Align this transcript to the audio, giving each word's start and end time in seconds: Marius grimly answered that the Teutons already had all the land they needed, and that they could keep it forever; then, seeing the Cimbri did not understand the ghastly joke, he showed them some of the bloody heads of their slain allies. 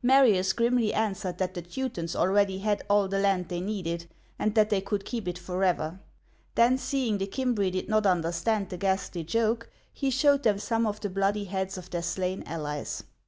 Marius 0.00 0.52
grimly 0.52 0.94
answered 0.94 1.38
that 1.38 1.54
the 1.54 1.60
Teutons 1.62 2.14
already 2.14 2.58
had 2.60 2.84
all 2.88 3.08
the 3.08 3.18
land 3.18 3.48
they 3.48 3.60
needed, 3.60 4.06
and 4.38 4.54
that 4.54 4.70
they 4.70 4.80
could 4.80 5.04
keep 5.04 5.26
it 5.26 5.38
forever; 5.40 5.98
then, 6.54 6.78
seeing 6.78 7.18
the 7.18 7.26
Cimbri 7.28 7.72
did 7.72 7.88
not 7.88 8.06
understand 8.06 8.68
the 8.68 8.76
ghastly 8.76 9.24
joke, 9.24 9.68
he 9.92 10.08
showed 10.08 10.44
them 10.44 10.60
some 10.60 10.86
of 10.86 11.00
the 11.00 11.10
bloody 11.10 11.46
heads 11.46 11.76
of 11.76 11.90
their 11.90 12.00
slain 12.02 12.44
allies. 12.46 13.02